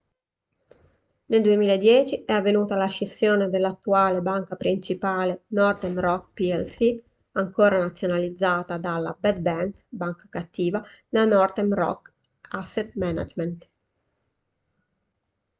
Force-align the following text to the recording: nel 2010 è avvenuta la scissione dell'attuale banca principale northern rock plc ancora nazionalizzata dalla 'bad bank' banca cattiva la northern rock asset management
nel 1.25 1.43
2010 1.43 2.23
è 2.25 2.31
avvenuta 2.31 2.73
la 2.75 2.87
scissione 2.87 3.49
dell'attuale 3.51 4.19
banca 4.21 4.55
principale 4.55 5.43
northern 5.49 5.99
rock 5.99 6.29
plc 6.33 6.99
ancora 7.33 7.77
nazionalizzata 7.77 8.79
dalla 8.79 9.15
'bad 9.19 9.37
bank' 9.43 9.83
banca 9.87 10.25
cattiva 10.27 10.83
la 11.09 11.25
northern 11.25 11.71
rock 11.71 12.11
asset 12.49 12.95
management 12.95 13.69